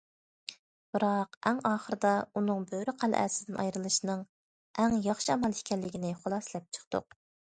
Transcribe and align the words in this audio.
بىراق 0.95 1.35
ئەڭ 1.49 1.59
ئاخىرىدا 1.69 2.13
ئۇنىڭ 2.39 2.63
بۆرە 2.71 2.95
قەلئەسىدىن 3.03 3.59
ئايرىلىشىنىڭ 3.65 4.25
ئەڭ 4.85 4.97
ياخشى 5.11 5.31
ئامال 5.35 5.57
ئىكەنلىكىنى 5.61 6.15
خۇلاسىلەپ 6.23 6.69
چىقتۇق. 6.79 7.19